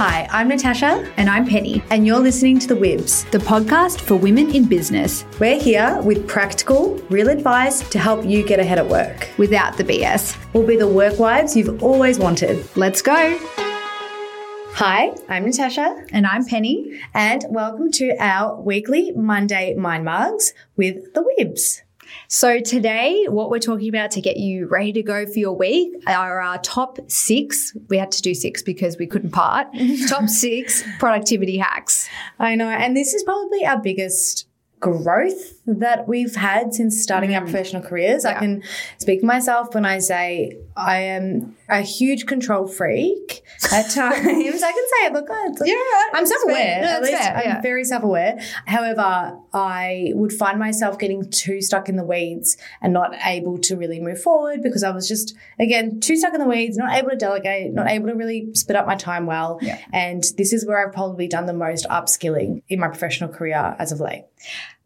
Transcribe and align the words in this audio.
Hi, 0.00 0.26
I'm 0.30 0.48
Natasha, 0.48 1.12
And 1.18 1.28
I'm 1.28 1.46
Penny, 1.46 1.82
and 1.90 2.06
you're 2.06 2.18
listening 2.20 2.58
to 2.60 2.66
The 2.68 2.74
Wibs. 2.74 3.30
the 3.32 3.38
podcast 3.38 4.00
for 4.00 4.16
women 4.16 4.50
in 4.54 4.64
business 4.64 5.24
We're 5.38 5.60
here 5.60 6.00
with 6.02 6.26
practical, 6.26 6.96
real 7.10 7.28
advice 7.28 7.86
to 7.90 7.98
help 7.98 8.24
you 8.24 8.42
get 8.46 8.58
ahead 8.58 8.78
at 8.78 8.88
work. 8.88 9.28
without 9.36 9.76
the 9.76 9.84
BS. 9.84 10.36
We'll 10.54 10.66
be 10.66 10.76
the 10.76 10.88
work 10.88 11.18
wives 11.18 11.54
you've 11.56 11.82
always 11.82 12.18
wanted. 12.18 12.64
Let's 12.76 13.02
go. 13.02 13.38
Hi, 14.72 15.12
I'm 15.28 15.44
Natasha, 15.44 16.04
And 16.12 16.26
I'm 16.26 16.46
Penny. 16.46 16.98
and 17.12 17.44
welcome 17.50 17.90
to 17.92 18.16
our 18.18 18.58
weekly 18.60 19.12
Monday 19.14 19.74
Mind 19.74 20.06
Margs 20.06 20.52
with 20.76 21.12
The 21.12 21.22
Wibs. 21.28 21.82
So, 22.28 22.60
today, 22.60 23.26
what 23.28 23.50
we're 23.50 23.58
talking 23.58 23.88
about 23.88 24.10
to 24.12 24.20
get 24.20 24.36
you 24.36 24.66
ready 24.66 24.92
to 24.92 25.02
go 25.02 25.26
for 25.26 25.38
your 25.38 25.56
week 25.56 25.92
are 26.06 26.40
our 26.40 26.58
top 26.58 26.98
six. 27.10 27.76
We 27.88 27.98
had 27.98 28.12
to 28.12 28.22
do 28.22 28.34
six 28.34 28.62
because 28.62 28.96
we 28.98 29.06
couldn't 29.06 29.30
part. 29.30 29.68
top 30.08 30.28
six 30.28 30.82
productivity 30.98 31.58
hacks. 31.58 32.08
I 32.38 32.54
know, 32.54 32.68
and 32.68 32.96
this 32.96 33.14
is 33.14 33.22
probably 33.22 33.64
our 33.64 33.80
biggest 33.80 34.46
growth 34.80 35.60
that 35.66 36.08
we've 36.08 36.34
had 36.34 36.72
since 36.74 37.00
starting 37.00 37.34
our 37.34 37.42
mm. 37.42 37.44
professional 37.44 37.82
careers. 37.82 38.24
I 38.24 38.34
can 38.34 38.62
speak 38.98 39.20
for 39.20 39.26
myself 39.26 39.74
when 39.74 39.84
I 39.84 39.98
say 39.98 40.56
I 40.80 41.00
am 41.00 41.56
a 41.68 41.80
huge 41.82 42.26
control 42.26 42.66
freak 42.66 43.42
at 43.72 43.90
times. 43.90 44.26
I 44.26 44.32
can 44.32 44.52
say 44.52 45.06
it. 45.06 45.12
Look, 45.12 45.26
it's 45.30 45.60
like- 45.60 45.68
Yeah, 45.68 45.74
right. 45.74 46.10
I'm 46.14 46.26
self-aware. 46.26 46.80
No, 46.82 46.88
At 46.88 47.02
least 47.02 47.22
fair, 47.22 47.36
I'm 47.36 47.44
yeah. 47.44 47.60
very 47.60 47.84
self-aware. 47.84 48.38
However, 48.66 49.38
I 49.52 50.12
would 50.14 50.32
find 50.32 50.58
myself 50.58 50.98
getting 50.98 51.28
too 51.30 51.60
stuck 51.60 51.88
in 51.88 51.96
the 51.96 52.04
weeds 52.04 52.56
and 52.80 52.92
not 52.92 53.14
able 53.24 53.58
to 53.58 53.76
really 53.76 54.00
move 54.00 54.20
forward 54.22 54.62
because 54.62 54.82
I 54.82 54.90
was 54.90 55.06
just 55.06 55.34
again 55.58 56.00
too 56.00 56.16
stuck 56.16 56.34
in 56.34 56.40
the 56.40 56.46
weeds, 56.48 56.76
not 56.76 56.96
able 56.96 57.10
to 57.10 57.16
delegate, 57.16 57.72
not 57.72 57.88
able 57.88 58.08
to 58.08 58.14
really 58.14 58.48
split 58.54 58.76
up 58.76 58.86
my 58.86 58.96
time 58.96 59.26
well. 59.26 59.58
Yeah. 59.62 59.78
And 59.92 60.24
this 60.38 60.52
is 60.52 60.66
where 60.66 60.84
I've 60.86 60.92
probably 60.94 61.28
done 61.28 61.46
the 61.46 61.52
most 61.52 61.86
upskilling 61.88 62.62
in 62.68 62.80
my 62.80 62.88
professional 62.88 63.30
career 63.30 63.76
as 63.78 63.92
of 63.92 64.00
late. 64.00 64.24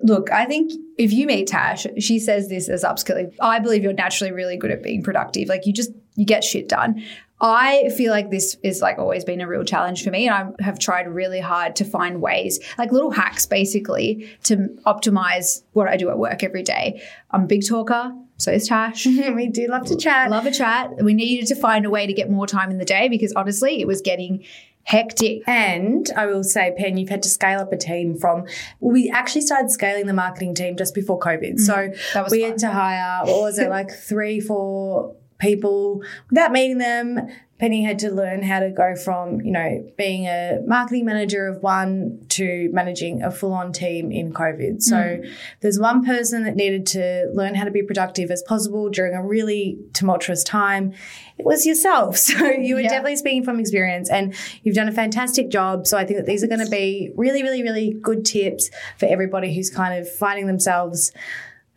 Look, 0.04 0.30
I 0.30 0.44
think 0.44 0.70
if 0.98 1.12
you 1.14 1.26
meet 1.26 1.46
Tash, 1.46 1.86
she 1.98 2.18
says 2.18 2.50
this 2.50 2.68
as 2.68 2.84
upskilling. 2.84 3.34
I 3.40 3.58
believe 3.58 3.82
you're 3.82 3.94
naturally 3.94 4.32
really 4.32 4.58
good 4.58 4.70
at 4.70 4.82
being 4.82 5.02
productive. 5.02 5.48
Like 5.48 5.64
you 5.64 5.72
just 5.72 5.92
you 6.14 6.26
get 6.26 6.44
shit 6.44 6.68
done. 6.68 7.02
I 7.40 7.88
feel 7.96 8.12
like 8.12 8.30
this 8.30 8.56
is 8.62 8.82
like 8.82 8.98
always 8.98 9.24
been 9.24 9.40
a 9.40 9.48
real 9.48 9.64
challenge 9.64 10.04
for 10.04 10.10
me, 10.10 10.28
and 10.28 10.34
I 10.60 10.62
have 10.62 10.78
tried 10.78 11.08
really 11.08 11.40
hard 11.40 11.76
to 11.76 11.86
find 11.86 12.20
ways, 12.20 12.60
like 12.76 12.92
little 12.92 13.10
hacks, 13.10 13.46
basically, 13.46 14.30
to 14.44 14.68
optimize 14.86 15.62
what 15.72 15.88
I 15.88 15.96
do 15.96 16.10
at 16.10 16.18
work 16.18 16.44
every 16.44 16.62
day. 16.62 17.02
I'm 17.30 17.44
a 17.44 17.46
big 17.46 17.66
talker, 17.66 18.12
so 18.36 18.52
is 18.52 18.68
Tash. 18.68 19.06
we 19.06 19.48
do 19.48 19.66
love 19.68 19.86
to 19.86 19.96
chat. 19.96 20.30
Love 20.30 20.44
a 20.44 20.52
chat. 20.52 21.02
We 21.02 21.14
needed 21.14 21.46
to 21.48 21.54
find 21.54 21.86
a 21.86 21.90
way 21.90 22.06
to 22.06 22.12
get 22.12 22.30
more 22.30 22.46
time 22.46 22.70
in 22.70 22.76
the 22.76 22.84
day 22.84 23.08
because 23.08 23.32
honestly, 23.32 23.80
it 23.80 23.86
was 23.86 24.02
getting 24.02 24.44
hectic. 24.84 25.42
And 25.46 26.08
I 26.16 26.26
will 26.26 26.44
say, 26.44 26.74
Pen, 26.76 26.96
you've 26.96 27.08
had 27.08 27.22
to 27.24 27.28
scale 27.28 27.60
up 27.60 27.72
a 27.72 27.76
team 27.76 28.16
from. 28.16 28.44
We 28.80 29.10
actually 29.10 29.42
started 29.42 29.70
scaling 29.70 30.06
the 30.06 30.12
marketing 30.12 30.54
team 30.54 30.76
just 30.76 30.94
before 30.94 31.18
COVID. 31.18 31.58
so 31.58 31.74
Mm, 31.74 32.12
that 32.14 32.22
was 32.24 32.30
we 32.32 32.40
fun. 32.42 32.50
had 32.50 32.58
to 32.60 32.70
hire, 32.70 33.24
what 33.26 33.40
was 33.42 33.58
it, 33.58 33.68
like 33.78 33.90
three, 33.90 34.40
four 34.40 35.14
people 35.38 36.02
without 36.30 36.52
meeting 36.52 36.78
them. 36.78 37.28
Penny 37.58 37.84
had 37.84 38.00
to 38.00 38.10
learn 38.10 38.42
how 38.42 38.58
to 38.58 38.68
go 38.70 38.96
from, 38.96 39.40
you 39.40 39.52
know, 39.52 39.88
being 39.96 40.26
a 40.26 40.58
marketing 40.66 41.04
manager 41.04 41.46
of 41.46 41.62
one 41.62 42.18
to 42.30 42.68
managing 42.72 43.22
a 43.22 43.30
full 43.30 43.52
on 43.52 43.72
team 43.72 44.10
in 44.10 44.32
COVID. 44.32 44.82
So 44.82 44.96
Mm. 44.96 45.30
there's 45.60 45.78
one 45.78 46.04
person 46.04 46.42
that 46.44 46.56
needed 46.56 46.84
to 46.88 47.30
learn 47.32 47.54
how 47.54 47.64
to 47.64 47.70
be 47.70 47.80
productive 47.82 48.32
as 48.32 48.42
possible 48.42 48.90
during 48.90 49.14
a 49.14 49.22
really 49.24 49.78
tumultuous 49.92 50.42
time. 50.42 50.94
It 51.38 51.46
was 51.46 51.64
yourself. 51.64 52.16
So 52.34 52.44
you 52.50 52.74
were 52.74 52.80
Yeah. 52.80 52.88
definitely 52.88 53.16
speaking 53.16 53.44
from 53.44 53.60
experience 53.60 54.10
and 54.10 54.34
you've 54.64 54.74
done 54.74 54.88
a 54.88 54.92
fantastic 54.92 55.48
job. 55.48 55.86
So 55.86 55.96
I 55.96 56.04
think 56.04 56.18
that 56.18 56.26
these 56.26 56.42
are 56.42 56.48
going 56.48 56.64
to 56.64 56.70
be 56.70 57.12
really, 57.14 57.42
really, 57.44 57.62
really 57.62 57.92
good 58.02 58.24
tips 58.24 58.68
for 58.98 59.06
everybody 59.06 59.54
who's 59.54 59.70
kind 59.70 59.96
of 59.98 60.10
finding 60.10 60.46
themselves 60.48 61.12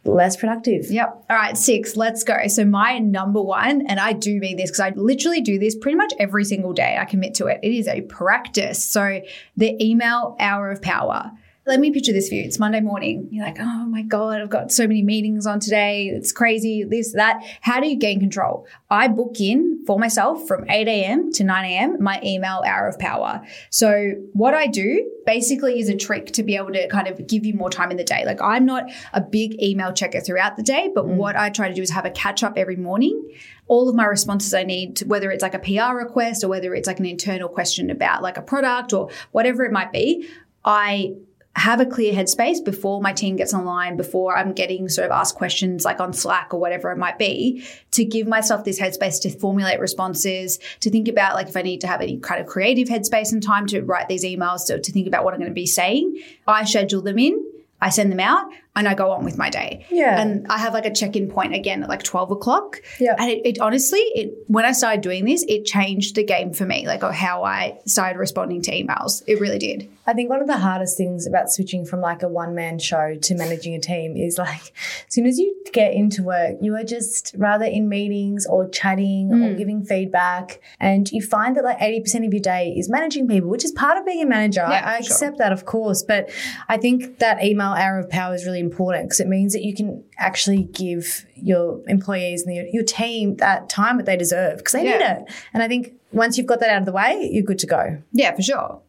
less 0.07 0.35
productive. 0.35 0.90
Yep. 0.90 1.25
All 1.29 1.35
right, 1.35 1.57
six. 1.57 1.95
Let's 1.95 2.23
go. 2.23 2.35
So 2.47 2.66
my 2.66 3.00
number 3.00 3.41
one, 3.41 3.85
and 3.88 4.00
I 4.00 4.13
do 4.13 4.40
mean 4.40 4.57
this 4.57 4.72
because 4.72 4.79
I 4.79 4.90
literally 4.90 5.41
do 5.41 5.59
this 5.59 5.75
pretty 5.75 5.97
much 5.97 6.13
every 6.19 6.45
single 6.45 6.73
day. 6.73 6.97
I 7.00 7.06
commit 7.06 7.35
to 7.35 7.47
it. 7.47 7.59
It 7.62 7.73
is 7.73 7.88
a 7.88 8.01
practice. 8.01 8.84
So 8.84 9.22
the 9.56 9.84
email 9.84 10.35
hour 10.40 10.72
of 10.72 10.81
power. 10.81 11.31
Let 11.67 11.81
me 11.81 11.91
picture 11.91 12.13
this 12.13 12.29
for 12.29 12.35
you. 12.35 12.44
It's 12.44 12.59
Monday 12.59 12.79
morning. 12.79 13.28
You're 13.29 13.44
like, 13.44 13.57
oh 13.59 13.85
my 13.88 14.01
God, 14.01 14.39
I've 14.39 14.50
got 14.50 14.72
so 14.72 14.88
many 14.88 15.03
meetings 15.03 15.45
on 15.45 15.59
today. 15.59 16.07
It's 16.07 16.31
crazy, 16.31 16.85
this, 16.85 17.11
that. 17.11 17.44
How 17.59 17.81
do 17.81 17.89
you 17.89 17.97
gain 17.97 18.22
control? 18.22 18.66
I 18.89 19.09
book 19.09 19.41
in 19.41 19.83
for 19.85 20.00
myself 20.00 20.47
from 20.47 20.63
8 20.69 20.88
a.m. 20.88 21.29
to 21.33 21.44
9 21.44 21.66
a.m. 21.66 22.01
my 22.01 22.22
email 22.23 22.63
hour 22.66 22.88
of 22.88 22.97
power. 23.00 23.45
So 23.69 24.13
what 24.31 24.53
I 24.53 24.67
do 24.67 25.11
basically 25.25 25.81
is 25.81 25.89
a 25.89 25.97
trick 25.97 26.27
to 26.27 26.44
be 26.44 26.56
able 26.56 26.72
to 26.72 26.88
kind 26.88 27.09
of 27.09 27.27
give 27.27 27.45
you 27.45 27.53
more 27.53 27.69
time 27.69 27.91
in 27.91 27.97
the 27.97 28.06
day. 28.06 28.23
Like 28.25 28.41
I'm 28.41 28.66
not 28.66 28.89
a 29.11 29.19
big 29.19 29.61
email 29.61 29.91
checker 29.91 30.22
throughout 30.22 30.56
the 30.56 30.63
day, 30.63 30.89
but 30.95 31.03
mm. 31.03 31.16
what 31.16 31.35
I 31.35 31.50
try 31.50 31.67
to 31.67 31.73
do 31.73 31.81
is 31.81 31.89
have 31.89 32.06
a 32.06 32.11
catch 32.11 32.44
up 32.44 32.53
every 32.56 32.77
morning. 32.77 33.29
All 33.67 33.89
of 33.89 33.95
my 33.95 34.06
responses 34.06 34.53
I 34.53 34.63
need, 34.63 34.95
to, 34.97 35.06
whether 35.06 35.31
it's 35.31 35.44
like 35.44 35.53
a 35.53 35.59
PR 35.59 35.97
request 35.97 36.45
or 36.45 36.47
whether 36.47 36.73
it's 36.73 36.88
like 36.88 37.00
an 37.00 37.06
internal 37.06 37.50
question 37.50 37.89
about 37.89 38.23
like 38.23 38.38
a 38.38 38.41
product 38.41 38.94
or 38.94 39.09
whatever 39.33 39.66
it 39.66 39.73
might 39.73 39.91
be, 39.91 40.29
I 40.63 41.16
have 41.57 41.81
a 41.81 41.85
clear 41.85 42.13
headspace 42.13 42.63
before 42.63 43.01
my 43.01 43.12
team 43.12 43.35
gets 43.35 43.51
online, 43.51 43.97
before 43.97 44.38
I'm 44.38 44.53
getting 44.53 44.88
sort 44.90 45.07
of 45.07 45.12
asked 45.12 45.35
questions 45.35 45.84
like 45.84 46.00
on 46.00 46.13
Slack 46.13 46.53
or 46.53 46.59
whatever 46.59 46.91
it 46.91 46.97
might 46.97 47.18
be, 47.18 47.66
to 47.91 48.06
give 48.06 48.28
myself 48.28 48.63
this 48.63 48.79
headspace 48.79 49.19
to 49.23 49.31
formulate 49.31 49.79
responses, 49.79 50.59
to 50.81 50.91
think 50.91 51.07
about 51.07 51.34
like 51.34 51.47
if 51.47 51.57
I 51.57 51.63
need 51.63 51.81
to 51.81 51.88
have 51.88 52.00
any 52.00 52.19
kind 52.19 52.40
of 52.40 52.45
creative 52.45 52.88
headspace 52.88 53.31
and 53.34 53.41
time 53.41 53.66
to 53.68 53.81
write 53.81 54.07
these 54.07 54.23
emails, 54.23 54.68
to, 54.68 54.79
to 54.79 54.91
think 54.91 55.07
about 55.07 55.23
what 55.23 55.34
I'm 55.34 55.40
going 55.40 55.50
to 55.50 55.56
be 55.56 55.66
saying. 55.66 56.22
I 56.47 56.63
schedule 56.63 57.01
them 57.01 57.18
in, 57.18 57.44
I 57.81 57.89
send 57.89 58.12
them 58.12 58.19
out, 58.19 58.51
and 58.77 58.88
I 58.88 58.93
go 58.93 59.11
on 59.11 59.25
with 59.25 59.38
my 59.38 59.49
day. 59.49 59.85
Yeah. 59.89 60.21
And 60.21 60.45
I 60.49 60.59
have 60.59 60.73
like 60.73 60.85
a 60.85 60.93
check-in 60.93 61.29
point 61.29 61.55
again 61.55 61.83
at 61.83 61.89
like 61.89 62.03
12 62.03 62.31
o'clock. 62.31 62.81
Yeah. 62.99 63.15
And 63.17 63.29
it, 63.29 63.41
it 63.45 63.59
honestly, 63.59 63.99
it 63.99 64.33
when 64.47 64.65
I 64.65 64.71
started 64.71 65.01
doing 65.01 65.25
this, 65.25 65.43
it 65.47 65.65
changed 65.65 66.15
the 66.15 66.23
game 66.23 66.53
for 66.53 66.65
me, 66.65 66.88
like 66.88 67.01
how 67.01 67.43
I 67.43 67.79
started 67.85 68.19
responding 68.19 68.61
to 68.63 68.71
emails. 68.71 69.23
It 69.27 69.39
really 69.41 69.57
did. 69.57 69.89
I 70.05 70.13
think 70.13 70.29
one 70.29 70.41
of 70.41 70.47
the 70.47 70.57
hardest 70.57 70.95
things 70.95 71.27
about 71.27 71.51
switching 71.51 71.85
from 71.85 71.99
like 72.01 72.23
a 72.23 72.29
one 72.29 72.55
man 72.55 72.79
show 72.79 73.15
to 73.15 73.35
managing 73.35 73.73
a 73.73 73.79
team 73.79 74.15
is 74.15 74.38
like 74.38 74.71
as 75.07 75.13
soon 75.13 75.25
as 75.25 75.38
you 75.38 75.53
get 75.73 75.94
into 75.94 76.23
work, 76.23 76.57
you 76.61 76.75
are 76.75 76.83
just 76.83 77.33
rather 77.38 77.65
in 77.65 77.89
meetings 77.89 78.45
or 78.45 78.69
chatting 78.69 79.31
or 79.33 79.35
mm. 79.35 79.57
giving 79.57 79.83
feedback. 79.83 80.61
And 80.79 81.11
you 81.11 81.21
find 81.21 81.55
that 81.57 81.63
like 81.63 81.79
80% 81.79 82.27
of 82.27 82.33
your 82.33 82.41
day 82.41 82.73
is 82.77 82.89
managing 82.89 83.27
people, 83.27 83.49
which 83.49 83.65
is 83.65 83.71
part 83.71 83.97
of 83.97 84.05
being 84.05 84.21
a 84.21 84.25
manager. 84.25 84.61
I- 84.61 84.71
Yeah, 84.71 84.83
I 84.85 84.97
for 84.97 85.03
sure. 85.03 85.13
accept 85.13 85.38
that, 85.39 85.51
of 85.51 85.65
course. 85.65 86.03
But 86.03 86.29
I 86.69 86.77
think 86.77 87.19
that 87.19 87.44
email 87.44 87.73
hour 87.73 87.99
of 87.99 88.09
power 88.09 88.35
is 88.35 88.45
really 88.45 88.59
important 88.67 89.05
because 89.05 89.19
it 89.19 89.28
means 89.28 89.53
that 89.53 89.63
you 89.63 89.73
can 89.73 90.03
actually 90.17 90.63
give 90.63 91.25
your 91.35 91.81
employees 91.88 92.44
and 92.44 92.55
your, 92.55 92.66
your 92.67 92.83
team 92.83 93.35
that 93.38 93.69
time 93.69 93.97
that 93.97 94.05
they 94.05 94.17
deserve 94.17 94.57
because 94.57 94.73
they 94.73 94.83
need 94.83 95.01
it. 95.01 95.23
And 95.53 95.63
I 95.63 95.67
think 95.67 95.94
once 96.11 96.38
you've 96.38 96.47
got 96.47 96.59
that 96.59 96.69
out 96.69 96.79
of 96.79 96.85
the 96.85 96.91
way, 96.91 97.29
you're 97.31 97.44
good 97.44 97.59
to 97.59 97.67
go. 97.67 98.01
Yeah, 98.11 98.35
for 98.35 98.41
sure. 98.41 98.81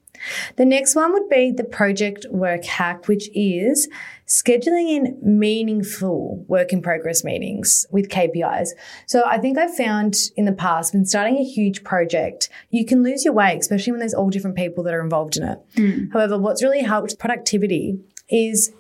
The 0.57 0.65
next 0.65 0.95
one 0.95 1.13
would 1.13 1.29
be 1.29 1.53
the 1.53 1.65
project 1.65 2.27
work 2.31 2.65
hack, 2.65 3.07
which 3.09 3.29
is 3.35 3.89
scheduling 4.27 4.89
in 4.89 5.19
meaningful 5.23 6.45
work 6.49 6.73
in 6.73 6.83
progress 6.83 7.25
meetings 7.25 7.87
with 7.91 8.09
KPIs. 8.09 8.71
So 9.07 9.23
I 9.25 9.39
think 9.39 9.59
I've 9.59 9.75
found 9.75 10.17
in 10.37 10.45
the 10.45 10.53
past 10.53 10.93
when 10.93 11.07
starting 11.07 11.39
a 11.39 11.45
huge 11.45 11.83
project, 11.83 12.49
you 12.71 12.85
can 12.85 13.03
lose 13.03 13.25
your 13.25 13.35
way, 13.35 13.57
especially 13.57 13.93
when 13.93 14.01
there's 14.01 14.15
all 14.15 14.29
different 14.29 14.57
people 14.57 14.85
that 14.85 14.95
are 14.95 15.03
involved 15.03 15.37
in 15.37 15.45
it. 15.45 15.59
Hmm. 15.77 16.11
However, 16.13 16.39
what's 16.39 16.63
really 16.63 16.83
helped 16.83 17.19
productivity 17.19 17.99
is 18.29 18.73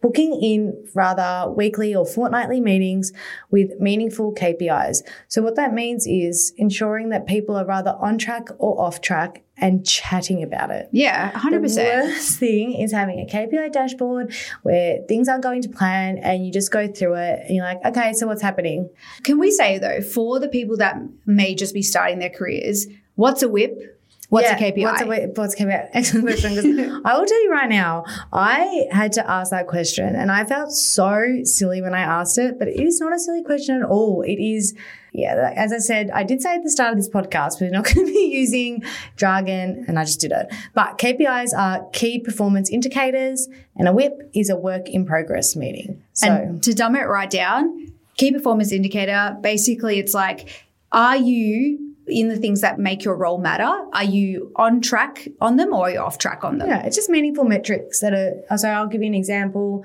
booking 0.00 0.40
in 0.42 0.86
rather 0.94 1.50
weekly 1.50 1.94
or 1.94 2.06
fortnightly 2.06 2.60
meetings 2.60 3.12
with 3.50 3.78
meaningful 3.78 4.34
KPIs. 4.34 5.02
So 5.28 5.42
what 5.42 5.56
that 5.56 5.74
means 5.74 6.06
is 6.06 6.52
ensuring 6.56 7.10
that 7.10 7.26
people 7.26 7.56
are 7.56 7.66
rather 7.66 7.96
on 8.00 8.18
track 8.18 8.48
or 8.58 8.80
off 8.80 9.00
track 9.00 9.42
and 9.58 9.86
chatting 9.86 10.42
about 10.42 10.70
it. 10.70 10.88
Yeah, 10.90 11.30
100%. 11.32 11.74
The 11.74 11.82
worst 11.82 12.38
thing 12.38 12.72
is 12.72 12.92
having 12.92 13.20
a 13.20 13.30
KPI 13.30 13.72
dashboard 13.72 14.34
where 14.62 15.00
things 15.06 15.28
aren't 15.28 15.42
going 15.42 15.60
to 15.62 15.68
plan 15.68 16.16
and 16.18 16.46
you 16.46 16.52
just 16.52 16.70
go 16.70 16.88
through 16.88 17.16
it 17.16 17.40
and 17.46 17.54
you're 17.54 17.64
like, 17.64 17.84
okay, 17.84 18.14
so 18.14 18.26
what's 18.26 18.40
happening? 18.40 18.88
Can 19.22 19.38
we 19.38 19.50
say 19.50 19.78
though, 19.78 20.00
for 20.00 20.40
the 20.40 20.48
people 20.48 20.78
that 20.78 20.96
may 21.26 21.54
just 21.54 21.74
be 21.74 21.82
starting 21.82 22.20
their 22.20 22.30
careers, 22.30 22.86
what's 23.16 23.42
a 23.42 23.48
WIP? 23.50 23.98
What's 24.30 24.48
Yeah, 24.48 24.56
a 24.56 24.72
KPI? 24.72 24.82
What's 24.84 25.02
a, 25.02 25.06
what's 25.34 25.54
a 25.54 25.64
KPI? 25.64 25.88
Excellent 25.92 26.26
question. 26.26 27.02
I 27.04 27.18
will 27.18 27.26
tell 27.26 27.42
you 27.42 27.50
right 27.50 27.68
now, 27.68 28.04
I 28.32 28.86
had 28.92 29.12
to 29.14 29.28
ask 29.28 29.50
that 29.50 29.66
question 29.66 30.14
and 30.14 30.30
I 30.30 30.44
felt 30.44 30.70
so 30.70 31.40
silly 31.42 31.82
when 31.82 31.94
I 31.94 32.00
asked 32.00 32.38
it, 32.38 32.56
but 32.56 32.68
it 32.68 32.80
is 32.80 33.00
not 33.00 33.12
a 33.12 33.18
silly 33.18 33.42
question 33.42 33.82
at 33.82 33.88
all. 33.88 34.22
It 34.22 34.40
is, 34.40 34.76
yeah, 35.12 35.52
as 35.56 35.72
I 35.72 35.78
said, 35.78 36.10
I 36.12 36.22
did 36.22 36.40
say 36.40 36.54
at 36.54 36.62
the 36.62 36.70
start 36.70 36.92
of 36.92 36.96
this 36.96 37.08
podcast, 37.08 37.60
we're 37.60 37.70
not 37.70 37.84
going 37.92 38.06
to 38.06 38.12
be 38.12 38.30
using 38.32 38.84
jargon 39.16 39.84
and 39.88 39.98
I 39.98 40.04
just 40.04 40.20
did 40.20 40.30
it. 40.30 40.46
But 40.74 40.98
KPIs 40.98 41.52
are 41.52 41.84
key 41.90 42.20
performance 42.20 42.70
indicators 42.70 43.48
and 43.76 43.88
a 43.88 43.92
WIP 43.92 44.30
is 44.32 44.48
a 44.48 44.56
work 44.56 44.88
in 44.88 45.06
progress 45.06 45.56
meeting. 45.56 46.04
So, 46.12 46.28
And 46.30 46.62
to 46.62 46.72
dumb 46.72 46.94
it 46.94 47.08
right 47.08 47.28
down, 47.28 47.92
key 48.16 48.30
performance 48.30 48.70
indicator, 48.70 49.36
basically 49.40 49.98
it's 49.98 50.14
like, 50.14 50.66
are 50.92 51.16
you 51.16 51.89
in 52.06 52.28
the 52.28 52.36
things 52.36 52.60
that 52.60 52.78
make 52.78 53.04
your 53.04 53.16
role 53.16 53.38
matter? 53.38 53.70
Are 53.92 54.04
you 54.04 54.52
on 54.56 54.80
track 54.80 55.28
on 55.40 55.56
them 55.56 55.72
or 55.72 55.86
are 55.86 55.90
you 55.90 56.00
off 56.00 56.18
track 56.18 56.44
on 56.44 56.58
them? 56.58 56.68
Yeah, 56.68 56.84
it's 56.84 56.96
just 56.96 57.08
meaningful 57.08 57.44
metrics 57.44 58.00
that 58.00 58.12
are. 58.12 58.34
Uh, 58.50 58.56
so 58.56 58.68
I'll 58.68 58.86
give 58.86 59.02
you 59.02 59.08
an 59.08 59.14
example. 59.14 59.84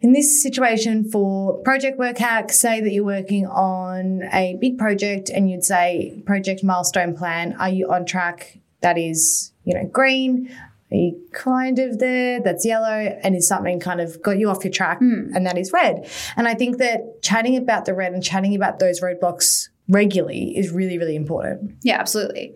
In 0.00 0.12
this 0.12 0.42
situation 0.42 1.08
for 1.08 1.58
project 1.62 1.96
work 1.96 2.18
hack, 2.18 2.50
say 2.50 2.80
that 2.80 2.92
you're 2.92 3.04
working 3.04 3.46
on 3.46 4.22
a 4.32 4.56
big 4.60 4.76
project 4.76 5.30
and 5.30 5.48
you'd 5.48 5.64
say 5.64 6.20
project 6.26 6.64
milestone 6.64 7.16
plan. 7.16 7.54
Are 7.60 7.68
you 7.68 7.88
on 7.92 8.04
track? 8.04 8.58
That 8.80 8.98
is, 8.98 9.52
you 9.62 9.74
know, 9.74 9.84
green. 9.84 10.52
Are 10.90 10.96
you 10.96 11.22
kind 11.32 11.78
of 11.78 12.00
there? 12.00 12.40
That's 12.40 12.66
yellow. 12.66 13.18
And 13.22 13.36
is 13.36 13.46
something 13.46 13.78
kind 13.78 14.00
of 14.00 14.20
got 14.20 14.38
you 14.38 14.50
off 14.50 14.64
your 14.64 14.72
track? 14.72 14.98
Hmm. 14.98 15.34
And 15.34 15.46
that 15.46 15.56
is 15.56 15.72
red. 15.72 16.06
And 16.36 16.48
I 16.48 16.54
think 16.54 16.78
that 16.78 17.22
chatting 17.22 17.56
about 17.56 17.84
the 17.84 17.94
red 17.94 18.12
and 18.12 18.22
chatting 18.22 18.56
about 18.56 18.80
those 18.80 19.00
roadblocks 19.00 19.68
regularly 19.88 20.56
is 20.56 20.70
really, 20.70 20.98
really 20.98 21.16
important. 21.16 21.76
Yeah, 21.82 21.98
absolutely. 21.98 22.54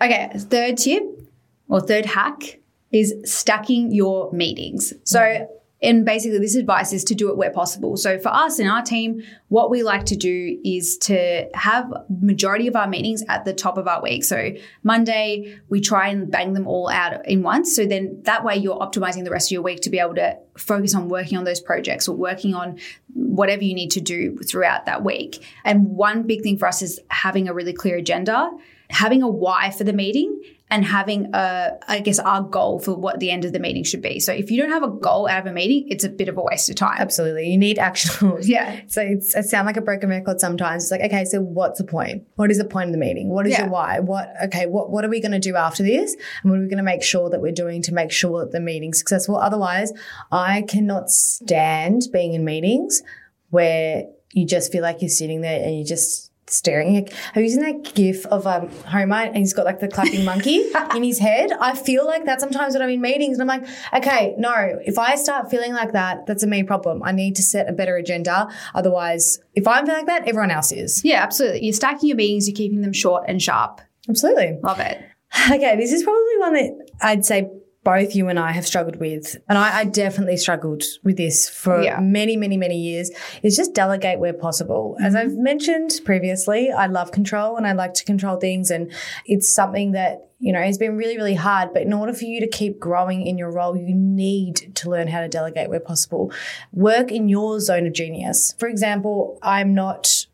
Okay, 0.00 0.30
third 0.36 0.76
tip 0.76 1.02
or 1.68 1.80
third 1.80 2.06
hack 2.06 2.60
is 2.92 3.14
stacking 3.24 3.92
your 3.92 4.30
meetings. 4.32 4.92
So, 5.04 5.48
and 5.84 6.04
basically, 6.04 6.38
this 6.38 6.56
advice 6.56 6.92
is 6.92 7.04
to 7.04 7.14
do 7.14 7.30
it 7.30 7.36
where 7.36 7.50
possible. 7.50 7.96
So, 7.96 8.18
for 8.18 8.28
us 8.28 8.58
in 8.58 8.66
our 8.66 8.82
team, 8.82 9.22
what 9.48 9.70
we 9.70 9.82
like 9.82 10.06
to 10.06 10.16
do 10.16 10.58
is 10.64 10.96
to 10.98 11.48
have 11.54 11.92
majority 12.08 12.66
of 12.66 12.76
our 12.76 12.88
meetings 12.88 13.22
at 13.28 13.44
the 13.44 13.52
top 13.52 13.78
of 13.78 13.86
our 13.86 14.02
week. 14.02 14.24
So, 14.24 14.52
Monday, 14.82 15.58
we 15.68 15.80
try 15.80 16.08
and 16.08 16.30
bang 16.30 16.54
them 16.54 16.66
all 16.66 16.88
out 16.88 17.26
in 17.28 17.42
once. 17.42 17.76
So 17.76 17.86
then 17.86 18.20
that 18.24 18.44
way, 18.44 18.56
you're 18.56 18.78
optimizing 18.78 19.24
the 19.24 19.30
rest 19.30 19.48
of 19.48 19.52
your 19.52 19.62
week 19.62 19.80
to 19.82 19.90
be 19.90 19.98
able 19.98 20.14
to 20.16 20.38
focus 20.56 20.94
on 20.94 21.08
working 21.08 21.38
on 21.38 21.44
those 21.44 21.60
projects 21.60 22.08
or 22.08 22.16
working 22.16 22.54
on 22.54 22.78
whatever 23.12 23.62
you 23.62 23.74
need 23.74 23.90
to 23.92 24.00
do 24.00 24.36
throughout 24.38 24.86
that 24.86 25.04
week. 25.04 25.44
And 25.64 25.86
one 25.88 26.22
big 26.24 26.42
thing 26.42 26.58
for 26.58 26.66
us 26.66 26.82
is 26.82 27.00
having 27.08 27.48
a 27.48 27.54
really 27.54 27.72
clear 27.72 27.96
agenda, 27.96 28.50
having 28.90 29.22
a 29.22 29.28
why 29.28 29.70
for 29.70 29.84
the 29.84 29.92
meeting, 29.92 30.40
and 30.74 30.84
having 30.84 31.30
a, 31.34 31.78
I 31.86 32.00
guess, 32.00 32.18
our 32.18 32.42
goal 32.42 32.80
for 32.80 32.96
what 32.96 33.20
the 33.20 33.30
end 33.30 33.44
of 33.44 33.52
the 33.52 33.60
meeting 33.60 33.84
should 33.84 34.02
be. 34.02 34.18
So 34.18 34.32
if 34.32 34.50
you 34.50 34.60
don't 34.60 34.70
have 34.72 34.82
a 34.82 34.88
goal 34.90 35.28
out 35.28 35.38
of 35.38 35.46
a 35.46 35.52
meeting, 35.52 35.86
it's 35.88 36.02
a 36.02 36.08
bit 36.08 36.28
of 36.28 36.36
a 36.36 36.42
waste 36.42 36.68
of 36.68 36.74
time. 36.74 36.96
Absolutely. 36.98 37.48
You 37.48 37.56
need 37.58 37.78
actual. 37.78 38.38
Yeah. 38.44 38.80
So 38.88 39.00
it's, 39.02 39.36
it 39.36 39.44
sounds 39.44 39.66
like 39.66 39.76
a 39.76 39.80
broken 39.80 40.08
record 40.10 40.40
sometimes. 40.40 40.82
It's 40.82 40.90
like, 40.90 41.02
okay, 41.02 41.24
so 41.24 41.40
what's 41.40 41.78
the 41.78 41.84
point? 41.84 42.24
What 42.34 42.50
is 42.50 42.58
the 42.58 42.64
point 42.64 42.88
of 42.88 42.92
the 42.92 42.98
meeting? 42.98 43.28
What 43.28 43.46
is 43.46 43.52
Yeah. 43.52 43.60
your 43.62 43.70
why? 43.70 44.00
What, 44.00 44.28
okay, 44.46 44.66
what, 44.66 44.90
what 44.90 45.04
are 45.04 45.08
we 45.08 45.20
going 45.20 45.30
to 45.32 45.38
do 45.38 45.54
after 45.54 45.84
this? 45.84 46.16
And 46.42 46.50
what 46.50 46.58
are 46.58 46.62
we 46.62 46.68
going 46.68 46.78
to 46.78 46.82
make 46.82 47.04
sure 47.04 47.30
that 47.30 47.40
we're 47.40 47.52
doing 47.52 47.80
to 47.82 47.94
make 47.94 48.10
sure 48.10 48.40
that 48.40 48.50
the 48.50 48.58
meeting's 48.60 48.98
successful? 48.98 49.36
Otherwise, 49.36 49.92
I 50.32 50.62
cannot 50.62 51.08
stand 51.10 52.02
being 52.12 52.34
in 52.34 52.44
meetings 52.44 53.00
where 53.50 54.06
you 54.32 54.44
just 54.44 54.72
feel 54.72 54.82
like 54.82 55.00
you're 55.00 55.08
sitting 55.08 55.40
there 55.40 55.62
and 55.62 55.76
you're 55.76 55.86
just 55.86 56.32
staring. 56.46 56.94
Have 57.32 57.42
you 57.42 57.48
seen 57.48 57.60
that 57.60 57.94
gif 57.94 58.26
of 58.26 58.46
um, 58.46 58.68
Homer 58.86 59.16
and 59.16 59.36
he's 59.36 59.52
got 59.52 59.64
like 59.64 59.80
the 59.80 59.88
clapping 59.88 60.24
monkey 60.32 60.64
in 60.94 61.02
his 61.02 61.18
head? 61.18 61.50
I 61.52 61.74
feel 61.74 62.06
like 62.06 62.24
that 62.26 62.40
sometimes 62.40 62.74
when 62.74 62.82
I'm 62.82 62.90
in 62.90 63.00
meetings 63.00 63.38
and 63.38 63.50
I'm 63.50 63.60
like, 63.60 63.68
okay, 63.92 64.34
no, 64.38 64.78
if 64.84 64.98
I 64.98 65.16
start 65.16 65.50
feeling 65.50 65.72
like 65.72 65.92
that, 65.92 66.26
that's 66.26 66.42
a 66.42 66.46
me 66.46 66.62
problem. 66.62 67.02
I 67.02 67.12
need 67.12 67.36
to 67.36 67.42
set 67.42 67.68
a 67.68 67.72
better 67.72 67.96
agenda. 67.96 68.48
Otherwise, 68.74 69.38
if 69.54 69.66
I'm 69.66 69.86
feeling 69.86 70.06
like 70.06 70.06
that, 70.06 70.28
everyone 70.28 70.50
else 70.50 70.72
is. 70.72 71.04
Yeah, 71.04 71.22
absolutely. 71.22 71.64
You're 71.64 71.74
stacking 71.74 72.08
your 72.08 72.16
meetings, 72.16 72.48
you're 72.48 72.56
keeping 72.56 72.82
them 72.82 72.92
short 72.92 73.24
and 73.28 73.42
sharp. 73.42 73.80
Absolutely. 74.08 74.58
Love 74.62 74.80
it. 74.80 75.00
Okay, 75.50 75.74
this 75.76 75.92
is 75.92 76.04
probably 76.04 76.38
one 76.38 76.54
that 76.54 76.88
I'd 77.02 77.24
say 77.24 77.50
both 77.84 78.14
you 78.14 78.28
and 78.28 78.38
I 78.38 78.52
have 78.52 78.66
struggled 78.66 78.96
with. 78.96 79.36
And 79.48 79.58
I, 79.58 79.80
I 79.80 79.84
definitely 79.84 80.38
struggled 80.38 80.82
with 81.02 81.16
this 81.16 81.48
for 81.48 81.82
Yeah. 81.82 82.00
many, 82.00 82.36
many, 82.36 82.56
many 82.56 82.78
years, 82.78 83.10
is 83.42 83.56
just 83.56 83.74
delegate 83.74 84.18
where 84.18 84.32
possible. 84.32 84.96
As 85.00 85.14
mm-hmm. 85.14 85.30
I've 85.30 85.36
mentioned 85.36 85.92
previously, 86.04 86.72
I 86.72 86.86
love 86.86 87.12
control 87.12 87.56
and 87.56 87.66
I 87.66 87.72
like 87.72 87.94
to 87.94 88.04
control 88.04 88.36
things. 88.36 88.70
And 88.70 88.90
it's 89.26 89.48
something 89.52 89.92
that, 89.92 90.30
you 90.38 90.52
know, 90.52 90.62
has 90.62 90.78
been 90.78 90.96
really, 90.96 91.16
really 91.16 91.34
hard. 91.34 91.72
But 91.72 91.82
in 91.82 91.92
order 91.92 92.14
for 92.14 92.24
you 92.24 92.40
to 92.40 92.48
keep 92.48 92.80
growing 92.80 93.26
in 93.26 93.38
your 93.38 93.52
role, 93.52 93.76
you 93.76 93.94
need 93.94 94.74
to 94.76 94.90
learn 94.90 95.08
how 95.08 95.20
to 95.20 95.28
delegate 95.28 95.68
where 95.68 95.80
possible. 95.80 96.32
Work 96.72 97.12
in 97.12 97.28
your 97.28 97.60
zone 97.60 97.86
of 97.86 97.92
genius. 97.92 98.54
For 98.58 98.68
example, 98.68 99.38
I'm 99.42 99.74
not 99.74 100.26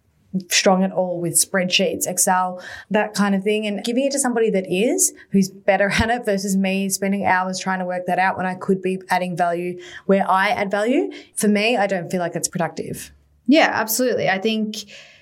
strong 0.49 0.85
at 0.85 0.93
all 0.93 1.21
with 1.21 1.35
spreadsheets, 1.35 2.06
Excel, 2.06 2.62
that 2.91 3.15
kind 3.15 3.35
of 3.35 3.43
thing. 3.43 3.67
And 3.67 3.82
giving 3.85 4.05
it 4.05 4.12
to 4.12 4.19
somebody 4.19 4.50
that 4.50 4.67
is, 4.73 5.12
who's 5.31 5.49
better 5.49 5.91
at 6.00 6.11
it 6.11 6.25
versus 6.25 6.56
me 6.56 6.88
spending 6.88 7.25
hours 7.25 7.59
trying 7.59 7.81
to 7.81 7.85
work 7.85 8.06
that 8.06 8.19
out 8.19 8.37
when 8.37 8.47
I 8.47 8.55
could 8.55 8.82
be 8.82 9.00
adding 9.09 9.37
value 9.37 9.81
where 10.06 10.29
I 10.29 10.50
add 10.50 10.71
value. 10.71 11.11
For 11.35 11.49
me, 11.49 11.77
I 11.77 11.87
don't 11.87 12.11
feel 12.11 12.21
like 12.21 12.37
it's 12.37 12.49
productive. 12.49 13.12
Yeah, 13.47 13.71
absolutely. 13.73 14.29
I 14.29 14.38
think, 14.38 14.77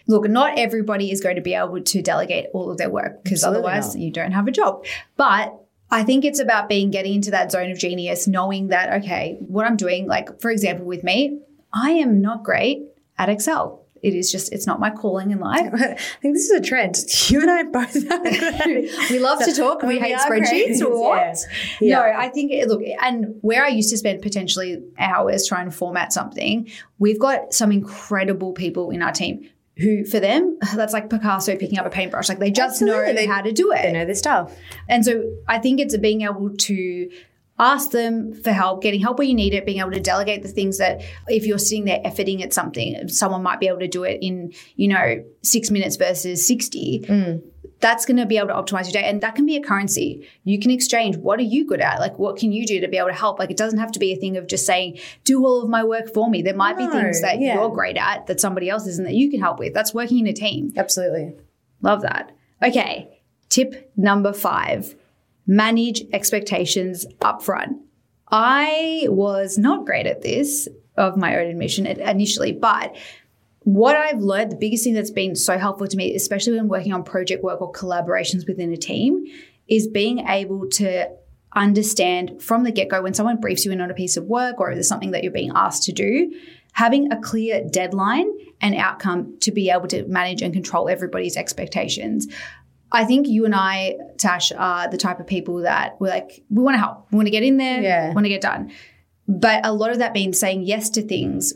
look, 0.07 0.29
not 0.29 0.59
everybody 0.59 1.11
is 1.11 1.21
going 1.21 1.37
to 1.37 1.43
be 1.43 1.55
able 1.55 1.81
to 1.81 2.03
delegate 2.03 2.47
all 2.53 2.71
of 2.71 2.77
their 2.77 2.91
work 2.91 3.25
because 3.25 3.45
otherwise 3.45 3.95
not. 3.95 4.03
you 4.03 4.13
don't 4.13 4.33
have 4.33 4.47
a 4.47 4.51
job. 4.51 4.85
But 5.17 5.55
I 5.91 6.03
think 6.03 6.25
it's 6.25 6.41
about 6.41 6.69
being 6.69 6.91
getting 6.91 7.15
into 7.15 7.31
that 7.31 7.51
zone 7.51 7.71
of 7.71 7.79
genius, 7.79 8.29
knowing 8.29 8.69
that, 8.69 9.03
okay, 9.03 9.39
what 9.41 9.67
I'm 9.67 9.77
doing, 9.77 10.07
like, 10.07 10.41
for 10.43 10.51
example, 10.51 10.85
with 10.85 11.03
me, 11.03 11.41
I 11.73 11.93
am 11.93 12.21
not 12.21 12.45
great 12.45 12.83
at 13.17 13.31
Excel. 13.31 13.87
It 14.03 14.15
is 14.15 14.31
just, 14.31 14.53
it's 14.53 14.67
not 14.67 14.81
my 14.81 14.91
calling 14.91 15.31
in 15.31 15.41
life. 15.41 15.71
I 15.75 15.95
think 16.23 16.35
this 16.35 16.45
is 16.45 16.51
a 16.51 16.61
trend. 16.61 16.97
You 17.29 17.41
and 17.43 17.51
I 17.51 17.63
both 17.65 17.97
are 17.97 18.01
good 18.01 18.43
at 18.55 18.67
it. 18.67 19.11
We 19.11 19.19
love 19.19 19.39
to 19.45 19.53
talk. 19.55 19.83
We, 19.83 19.89
We 19.95 19.99
hate 19.99 20.17
spreadsheets. 20.17 20.81
great. 20.81 20.91
What? 20.91 21.37
Yeah. 21.81 21.97
No, 21.97 22.03
I 22.03 22.29
think 22.29 22.53
look, 22.69 22.81
and 23.03 23.37
where 23.43 23.65
I 23.65 23.69
used 23.69 23.91
to 23.91 23.99
spend 23.99 24.23
potentially 24.23 24.83
hours 24.99 25.47
trying 25.47 25.67
to 25.67 25.71
format 25.71 26.13
something, 26.13 26.71
we've 26.99 27.19
got 27.19 27.53
some 27.53 27.71
incredible 27.73 28.53
people 28.53 28.91
in 28.91 29.03
our 29.03 29.13
team 29.13 29.49
who, 29.77 30.05
for 30.05 30.19
them, 30.21 30.59
that's 30.75 30.93
like 30.93 31.09
Picasso 31.11 31.55
picking 31.57 31.79
up 31.79 31.87
a 31.87 31.91
paintbrush. 31.91 32.29
Like 32.29 32.39
they 32.39 32.51
just 32.51 32.81
Absolutely. 32.83 33.13
know 33.13 33.13
They- 33.15 33.27
how 33.27 33.43
to 33.43 33.53
do 33.53 33.73
it. 33.73 33.83
They 33.83 33.93
know 33.93 34.05
their 34.05 34.15
stuff. 34.15 34.57
And 34.89 35.05
so 35.05 35.25
I 35.47 35.59
think 35.59 35.81
it's 35.81 35.97
being 35.99 36.23
able 36.23 36.51
to 36.57 37.11
ask 37.59 37.91
them 37.91 38.35
for 38.35 38.53
help, 38.53 38.83
getting 38.83 39.01
help 39.01 39.19
where 39.19 39.27
you 39.27 39.35
need 39.35 39.53
it, 39.55 39.67
being 39.67 39.81
able 39.81 39.91
to 39.91 40.01
delegate 40.01 40.43
the 40.43 40.49
things 40.49 40.79
that 40.79 41.03
if 41.27 41.45
you're 41.45 41.59
sitting 41.59 41.85
there 41.85 42.01
efforting 42.05 42.43
at 42.43 42.53
something, 42.53 43.09
someone 43.09 43.43
might 43.43 43.61
be 43.61 43.67
able 43.67 43.81
to 43.81 43.89
do 43.89 44.05
it 44.05 44.19
in, 44.23 44.53
you 44.77 44.89
know, 44.89 45.25
six 45.43 45.71
minutes 45.71 45.97
versus 45.97 46.47
60. 46.47 47.05
Mm. 47.09 47.43
That's 47.81 48.07
going 48.07 48.17
to 48.17 48.27
be 48.27 48.39
able 48.39 48.49
to 48.49 48.55
optimize 48.55 48.85
your 48.85 48.93
day. 48.93 49.09
And 49.09 49.21
that 49.21 49.37
can 49.37 49.47
be 49.47 49.57
a 49.57 49.63
currency. 49.63 50.27
You 50.43 50.59
can 50.59 50.71
exchange. 50.71 51.17
What 51.17 51.39
are 51.39 51.45
you 51.45 51.67
good 51.67 51.81
at? 51.81 52.01
Like, 52.01 52.19
what 52.19 52.37
can 52.37 52.51
you 52.51 52.67
do 52.67 52.81
to 52.81 52.89
be 52.89 52.97
able 52.97 53.09
to 53.09 53.15
help? 53.15 53.39
Like, 53.39 53.51
it 53.51 53.57
doesn't 53.57 53.79
have 53.79 53.93
to 53.93 54.01
be 54.01 54.13
a 54.13 54.17
thing 54.17 54.37
of 54.37 54.49
just 54.49 54.67
saying, 54.67 54.99
do 55.25 55.45
all 55.45 55.63
of 55.63 55.69
my 55.69 55.85
work 55.85 56.13
for 56.13 56.29
me. 56.29 56.43
There 56.43 56.57
might 56.57 56.77
be 56.77 56.89
things 56.89 57.23
that 57.23 57.41
yeah. 57.41 57.55
you're 57.55 57.71
great 57.71 57.97
at 57.97 58.27
that 58.27 58.41
somebody 58.41 58.69
else 58.69 58.87
isn't 58.87 59.05
that 59.05 59.15
you 59.15 59.31
can 59.31 59.41
help 59.41 59.61
with. 59.61 59.75
That's 59.75 59.95
working 59.95 60.19
in 60.19 60.27
a 60.27 60.33
team. 60.33 60.73
Absolutely. 60.77 61.35
Love 61.81 62.03
that. 62.03 62.33
Okay. 62.63 63.21
Tip 63.49 63.93
number 63.97 64.33
five 64.33 64.97
manage 65.49 66.03
expectations 66.13 67.05
upfront. 67.21 67.81
I 68.31 69.07
was 69.09 69.59
not 69.59 69.87
great 69.87 70.07
at 70.07 70.23
this 70.23 70.69
of 70.97 71.17
my 71.17 71.41
own 71.41 71.49
admission 71.49 71.87
initially, 71.87 72.53
but 72.53 72.95
what 73.61 73.97
I've 73.97 74.21
learned, 74.21 74.53
the 74.53 74.57
biggest 74.57 74.85
thing 74.85 74.95
that's 74.95 75.11
been 75.11 75.35
so 75.35 75.59
helpful 75.59 75.87
to 75.87 75.97
me, 75.97 76.15
especially 76.15 76.57
when 76.57 76.69
working 76.69 76.93
on 76.93 77.03
project 77.03 77.43
work 77.43 77.61
or 77.61 77.73
collaborations 77.73 78.47
within 78.47 78.73
a 78.73 78.77
team, 78.77 79.25
is 79.67 79.89
being 79.89 80.21
able 80.21 80.69
to 80.71 81.09
understand 81.57 82.43
from 82.43 82.63
the 82.63 82.71
get 82.71 82.89
go 82.89 83.03
when 83.03 83.15
someone 83.15 83.41
briefs 83.41 83.65
you 83.65 83.73
in 83.73 83.81
on 83.81 83.91
a 83.91 83.95
piece 83.95 84.17
of 84.17 84.25
work 84.25 84.61
or 84.61 84.71
if 84.71 84.77
there's 84.77 84.89
something 84.89 85.13
that 85.13 85.23
you're 85.23 85.33
being 85.33 85.53
asked 85.55 85.85
to 85.85 85.93
do, 85.93 86.33
having 86.73 87.11
a 87.11 87.21
clear 87.21 87.65
deadline 87.71 88.31
and 88.61 88.75
outcome 88.75 89.39
to 89.41 89.51
be 89.51 89.71
able 89.71 89.89
to 89.89 90.07
manage 90.07 90.43
and 90.43 90.53
control 90.53 90.89
everybody's 90.89 91.37
expectations. 91.37 92.27
I 92.91 93.05
think 93.05 93.29
you 93.29 93.45
and 93.45 93.55
I, 93.55 93.97
Tash, 94.17 94.51
are 94.53 94.89
the 94.89 94.97
type 94.97 95.21
of 95.21 95.27
people 95.27 95.59
that 95.59 96.01
we're 96.01 96.09
like, 96.09 96.43
we 96.49 96.63
want 96.63 96.75
to 96.75 96.79
help. 96.79 97.07
We 97.11 97.17
want 97.17 97.27
to 97.27 97.31
get 97.31 97.43
in 97.43 97.57
there, 97.59 97.83
Yeah. 97.83 98.13
want 98.15 98.25
to 98.25 98.31
get 98.31 98.41
done. 98.41 98.71
But 99.27 99.67
a 99.67 99.73
lot 99.73 99.91
of 99.91 99.99
that 99.99 100.15
means 100.15 100.39
saying 100.41 100.63
yes 100.63 100.89
to 100.91 101.03
things 101.03 101.53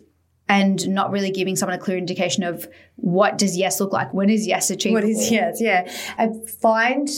and 0.49 0.87
not 0.91 1.11
really 1.11 1.31
giving 1.31 1.57
someone 1.57 1.79
a 1.79 1.81
clear 1.81 1.97
indication 1.97 2.43
of 2.45 2.69
what 2.97 3.39
does 3.39 3.57
yes 3.57 3.81
look 3.81 3.93
like? 3.93 4.13
When 4.13 4.29
is 4.29 4.47
yes 4.47 4.69
achievable? 4.71 5.01
What 5.03 5.09
is 5.09 5.31
yes, 5.31 5.61
yeah. 5.61 5.91
I 6.19 6.29
find 6.61 7.09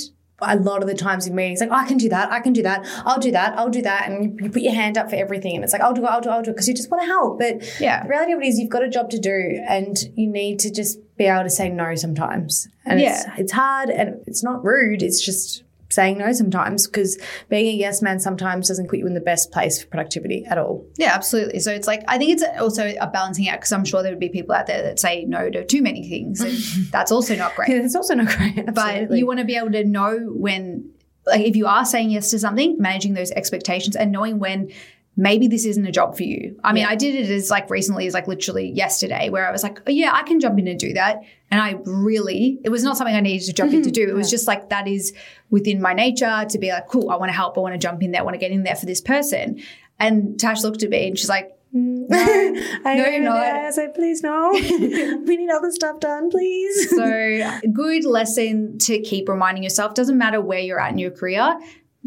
a 0.40 0.56
lot 0.56 0.82
of 0.82 0.88
the 0.88 0.94
times 0.94 1.26
in 1.26 1.34
meetings, 1.34 1.60
like 1.60 1.70
oh, 1.70 1.74
I 1.74 1.86
can 1.86 1.96
do 1.96 2.08
that, 2.10 2.30
I 2.32 2.40
can 2.40 2.52
do 2.52 2.62
that, 2.62 2.84
I'll 3.04 3.18
do 3.20 3.30
that, 3.32 3.58
I'll 3.58 3.70
do 3.70 3.82
that, 3.82 4.08
and 4.10 4.24
you, 4.24 4.44
you 4.44 4.50
put 4.50 4.62
your 4.62 4.74
hand 4.74 4.96
up 4.98 5.10
for 5.10 5.16
everything, 5.16 5.54
and 5.54 5.64
it's 5.64 5.72
like 5.72 5.82
I'll 5.82 5.92
do 5.94 6.04
it, 6.04 6.08
I'll 6.08 6.20
do 6.20 6.28
it, 6.28 6.32
I'll 6.32 6.42
do 6.42 6.50
it, 6.50 6.54
because 6.54 6.68
you 6.68 6.74
just 6.74 6.90
want 6.90 7.02
to 7.02 7.06
help. 7.06 7.38
But 7.38 7.80
Yeah. 7.80 8.02
the 8.02 8.08
reality 8.08 8.32
of 8.32 8.40
it 8.40 8.46
is, 8.46 8.58
you've 8.58 8.70
got 8.70 8.82
a 8.84 8.88
job 8.88 9.10
to 9.10 9.18
do, 9.18 9.60
and 9.68 9.96
you 10.16 10.26
need 10.28 10.58
to 10.60 10.70
just 10.72 10.98
be 11.16 11.24
able 11.24 11.44
to 11.44 11.50
say 11.50 11.68
no 11.68 11.94
sometimes. 11.94 12.68
And 12.84 13.00
it's, 13.00 13.24
Yeah. 13.26 13.34
it's 13.38 13.52
hard, 13.52 13.90
and 13.90 14.20
it's 14.26 14.42
not 14.44 14.64
rude. 14.64 15.02
It's 15.02 15.24
just 15.24 15.63
saying 15.94 16.18
no 16.18 16.32
sometimes, 16.32 16.86
because 16.86 17.18
being 17.48 17.66
a 17.66 17.76
yes 17.76 18.02
man 18.02 18.20
sometimes 18.20 18.68
doesn't 18.68 18.88
put 18.88 18.98
you 18.98 19.06
in 19.06 19.14
the 19.14 19.20
best 19.20 19.52
place 19.52 19.82
for 19.82 19.88
productivity 19.88 20.44
at 20.46 20.58
all. 20.58 20.86
Yeah, 20.96 21.12
absolutely. 21.14 21.60
So 21.60 21.72
it's 21.72 21.86
like 21.86 22.04
I 22.08 22.18
think 22.18 22.32
it's 22.32 22.44
also 22.60 22.92
a 23.00 23.06
balancing 23.06 23.48
act 23.48 23.62
because 23.62 23.72
I'm 23.72 23.84
sure 23.84 24.02
there 24.02 24.12
would 24.12 24.20
be 24.20 24.28
people 24.28 24.54
out 24.54 24.66
there 24.66 24.82
that 24.82 25.00
say 25.00 25.24
no 25.24 25.50
to 25.50 25.64
too 25.64 25.82
many 25.82 26.08
things, 26.08 26.40
and 26.40 26.56
that's 26.90 27.12
also 27.12 27.36
not 27.36 27.54
great. 27.54 27.70
It's 27.70 27.94
also 27.94 28.14
not 28.14 28.28
great. 28.36 28.74
but 28.74 29.10
you 29.12 29.26
want 29.26 29.38
to 29.38 29.44
be 29.44 29.56
able 29.56 29.72
to 29.72 29.84
know 29.84 30.18
when 30.32 30.90
like 31.26 31.42
if 31.42 31.56
you 31.56 31.66
are 31.66 31.84
saying 31.84 32.10
yes 32.10 32.30
to 32.30 32.38
something 32.38 32.76
managing 32.78 33.14
those 33.14 33.30
expectations 33.30 33.96
and 33.96 34.12
knowing 34.12 34.38
when 34.38 34.70
maybe 35.16 35.46
this 35.46 35.64
isn't 35.64 35.86
a 35.86 35.92
job 35.92 36.16
for 36.16 36.24
you. 36.24 36.58
I 36.64 36.72
mean, 36.72 36.82
Yeah. 36.82 36.90
I 36.90 36.96
did 36.96 37.14
it 37.14 37.30
as 37.30 37.50
like 37.50 37.70
recently 37.70 38.06
as 38.06 38.14
like 38.14 38.26
literally 38.26 38.70
yesterday 38.70 39.28
where 39.30 39.46
I 39.46 39.52
was 39.52 39.62
like, 39.62 39.80
oh, 39.86 39.90
yeah, 39.90 40.10
I 40.12 40.22
can 40.22 40.40
jump 40.40 40.58
in 40.58 40.66
and 40.66 40.78
do 40.78 40.92
that. 40.94 41.22
And 41.50 41.60
I 41.60 41.78
really, 41.84 42.58
it 42.64 42.70
was 42.70 42.82
not 42.82 42.96
something 42.96 43.14
I 43.14 43.20
needed 43.20 43.46
to 43.46 43.52
jump 43.52 43.72
in 43.72 43.82
to 43.82 43.90
mm-hmm. 43.90 44.06
do. 44.06 44.08
It 44.08 44.14
was 44.14 44.30
just 44.30 44.48
like, 44.48 44.70
that 44.70 44.88
is 44.88 45.12
within 45.50 45.80
my 45.80 45.92
nature 45.92 46.44
to 46.48 46.58
be 46.58 46.70
like, 46.70 46.88
cool, 46.88 47.10
I 47.10 47.16
want 47.16 47.28
to 47.28 47.34
help. 47.34 47.56
I 47.56 47.60
want 47.60 47.74
to 47.74 47.78
jump 47.78 48.02
in 48.02 48.10
there. 48.10 48.22
I 48.22 48.24
want 48.24 48.34
to 48.34 48.38
get 48.38 48.50
in 48.50 48.64
there 48.64 48.74
for 48.74 48.86
this 48.86 49.00
person. 49.00 49.62
And 50.00 50.38
Tash 50.38 50.64
looked 50.64 50.82
at 50.82 50.90
me 50.90 51.06
and 51.06 51.18
she's 51.18 51.28
like, 51.28 51.52
mm, 51.72 52.06
I 52.12 52.96
No, 52.96 53.06
you're 53.06 53.20
not. 53.20 53.36
I 53.36 53.70
said, 53.70 53.94
please 53.94 54.20
no. 54.20 54.50
we 54.52 55.36
need 55.36 55.50
other 55.50 55.70
stuff 55.70 56.00
done, 56.00 56.28
please. 56.30 56.90
so 56.90 57.60
good 57.72 58.04
lesson 58.04 58.78
to 58.78 59.00
keep 59.00 59.28
reminding 59.28 59.62
yourself. 59.62 59.94
Doesn't 59.94 60.18
matter 60.18 60.40
where 60.40 60.58
you're 60.58 60.80
at 60.80 60.90
in 60.90 60.98
your 60.98 61.12
career. 61.12 61.56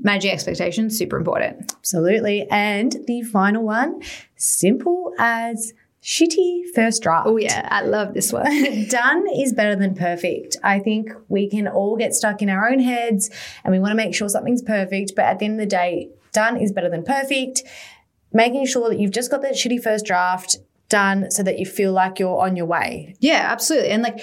Managing 0.01 0.31
expectations, 0.31 0.97
super 0.97 1.17
important. 1.17 1.73
Absolutely. 1.77 2.47
And 2.49 2.95
the 3.07 3.23
final 3.23 3.63
one, 3.63 4.01
simple 4.35 5.13
as 5.17 5.73
shitty 6.03 6.61
first 6.73 7.01
draft. 7.03 7.27
Oh 7.27 7.37
yeah, 7.37 7.67
I 7.69 7.81
love 7.81 8.13
this 8.13 8.31
one. 8.31 8.45
Done 8.89 9.25
is 9.35 9.53
better 9.53 9.75
than 9.75 9.95
perfect. 9.95 10.55
I 10.63 10.79
think 10.79 11.11
we 11.27 11.49
can 11.49 11.67
all 11.67 11.97
get 11.97 12.13
stuck 12.13 12.41
in 12.41 12.49
our 12.49 12.69
own 12.69 12.79
heads 12.79 13.29
and 13.63 13.73
we 13.73 13.79
want 13.79 13.91
to 13.91 13.95
make 13.95 14.15
sure 14.15 14.29
something's 14.29 14.61
perfect, 14.61 15.13
but 15.15 15.25
at 15.25 15.39
the 15.39 15.45
end 15.45 15.55
of 15.55 15.59
the 15.59 15.65
day, 15.65 16.09
done 16.31 16.57
is 16.57 16.71
better 16.71 16.89
than 16.89 17.03
perfect. 17.03 17.63
Making 18.31 18.65
sure 18.67 18.89
that 18.89 18.99
you've 18.99 19.11
just 19.11 19.31
got 19.31 19.41
that 19.41 19.53
shitty 19.53 19.81
first 19.81 20.05
draft 20.05 20.57
done 20.89 21.31
so 21.31 21.43
that 21.43 21.59
you 21.59 21.65
feel 21.65 21.91
like 21.91 22.19
you're 22.19 22.39
on 22.39 22.55
your 22.55 22.65
way. 22.67 23.15
Yeah, 23.19 23.47
absolutely. 23.49 23.89
And 23.89 24.03
like 24.03 24.19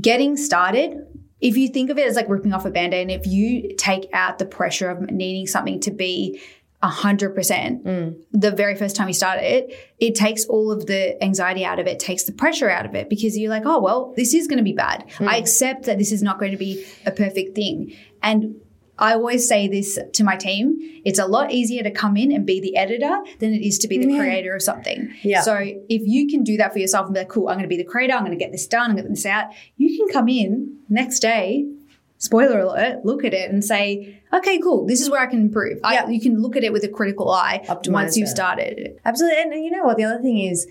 getting 0.00 0.36
started, 0.36 1.06
if 1.40 1.56
you 1.56 1.68
think 1.68 1.90
of 1.90 1.98
it 1.98 2.06
as 2.06 2.16
like 2.16 2.28
ripping 2.28 2.52
off 2.52 2.64
a 2.64 2.70
band 2.70 2.94
aid, 2.94 3.02
and 3.02 3.10
if 3.10 3.26
you 3.26 3.74
take 3.76 4.08
out 4.12 4.38
the 4.38 4.46
pressure 4.46 4.90
of 4.90 5.10
needing 5.10 5.46
something 5.46 5.80
to 5.80 5.90
be 5.90 6.40
100% 6.82 7.82
mm. 7.82 8.16
the 8.32 8.50
very 8.50 8.74
first 8.74 8.96
time 8.96 9.08
you 9.08 9.14
start 9.14 9.40
it, 9.42 9.74
it 9.98 10.14
takes 10.14 10.44
all 10.46 10.70
of 10.70 10.86
the 10.86 11.22
anxiety 11.22 11.64
out 11.64 11.78
of 11.78 11.86
it, 11.86 11.98
takes 11.98 12.24
the 12.24 12.32
pressure 12.32 12.70
out 12.70 12.86
of 12.86 12.94
it 12.94 13.08
because 13.08 13.36
you're 13.36 13.50
like, 13.50 13.64
oh, 13.64 13.80
well, 13.80 14.12
this 14.16 14.34
is 14.34 14.46
going 14.46 14.58
to 14.58 14.64
be 14.64 14.72
bad. 14.72 15.04
I 15.20 15.36
mm. 15.36 15.38
accept 15.38 15.84
that 15.84 15.98
this 15.98 16.12
is 16.12 16.22
not 16.22 16.38
going 16.38 16.52
to 16.52 16.58
be 16.58 16.84
a 17.04 17.10
perfect 17.10 17.54
thing. 17.54 17.96
And 18.22 18.60
I 18.98 19.12
always 19.12 19.46
say 19.46 19.68
this 19.68 19.98
to 20.14 20.24
my 20.24 20.36
team 20.36 20.78
it's 21.04 21.18
a 21.20 21.26
lot 21.26 21.52
easier 21.52 21.82
to 21.84 21.90
come 21.90 22.16
in 22.16 22.32
and 22.32 22.44
be 22.44 22.60
the 22.60 22.76
editor 22.76 23.18
than 23.38 23.54
it 23.54 23.64
is 23.64 23.78
to 23.78 23.88
be 23.88 23.96
the 23.98 24.16
creator 24.18 24.56
of 24.56 24.62
something. 24.62 25.12
Yeah. 25.22 25.42
So 25.42 25.54
if 25.56 26.02
you 26.04 26.28
can 26.28 26.42
do 26.42 26.56
that 26.56 26.72
for 26.72 26.80
yourself 26.80 27.06
and 27.06 27.14
be 27.14 27.20
like, 27.20 27.28
cool, 27.28 27.48
I'm 27.48 27.54
going 27.54 27.62
to 27.64 27.68
be 27.68 27.76
the 27.76 27.84
creator, 27.84 28.14
I'm 28.14 28.24
going 28.24 28.36
to 28.36 28.42
get 28.44 28.50
this 28.50 28.66
done, 28.66 28.90
I'm 28.90 28.96
going 28.96 29.04
to 29.04 29.08
get 29.10 29.14
this 29.14 29.26
out, 29.26 29.46
you 29.76 29.96
can 29.96 30.08
come 30.12 30.28
in 30.28 30.78
next 30.88 31.20
day, 31.20 31.64
spoiler 32.18 32.58
alert, 32.58 33.04
look 33.04 33.24
at 33.24 33.34
it 33.34 33.50
and 33.50 33.64
say, 33.64 34.20
okay, 34.32 34.58
cool, 34.58 34.84
this 34.86 35.00
is 35.00 35.08
where 35.10 35.20
I 35.20 35.26
can 35.26 35.40
improve. 35.42 35.78
I, 35.84 35.94
Yeah. 35.94 36.08
you 36.08 36.20
can 36.20 36.42
look 36.42 36.56
at 36.56 36.64
it 36.64 36.72
with 36.72 36.82
a 36.82 36.88
critical 36.88 37.30
eye 37.30 37.62
Optimize 37.68 37.90
once 37.92 38.16
you've 38.16 38.26
it. 38.28 38.30
started. 38.30 39.00
Absolutely. 39.04 39.40
And 39.42 39.64
you 39.64 39.70
know 39.70 39.84
what? 39.84 39.96
The 39.96 40.04
other 40.04 40.20
thing 40.22 40.38
is, 40.38 40.66